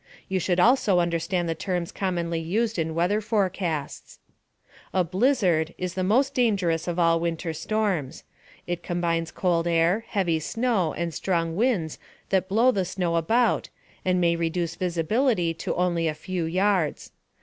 You 0.27 0.39
should 0.39 0.59
also 0.59 0.97
understand 0.99 1.47
the 1.47 1.53
terms 1.53 1.91
commonly 1.91 2.39
used 2.39 2.79
in 2.79 2.95
weather 2.95 3.21
forecasts: 3.21 4.17
A 4.95 5.03
blizzard 5.03 5.75
is 5.77 5.93
the 5.93 6.03
most 6.03 6.33
dangerous 6.33 6.87
of 6.87 6.97
all 6.97 7.19
winter 7.19 7.53
storms. 7.53 8.23
It 8.65 8.81
combines 8.81 9.29
cold 9.29 9.67
air, 9.67 10.03
heavy 10.07 10.39
snow, 10.39 10.91
and 10.95 11.13
strong 11.13 11.55
winds 11.55 11.99
that 12.29 12.49
blow 12.49 12.71
the 12.71 12.83
snow 12.83 13.15
about 13.15 13.69
and 14.03 14.19
may 14.19 14.35
reduce 14.35 14.73
visibility 14.73 15.53
to 15.53 15.75
only 15.75 16.07
a 16.07 16.15
few 16.15 16.45
yards. 16.45 17.11